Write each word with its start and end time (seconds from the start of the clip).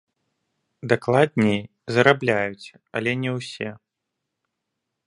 Дакладней, 0.93 1.61
зарабляюць, 1.99 2.67
але 2.99 3.11
не 3.27 3.31
ўсе. 3.39 3.69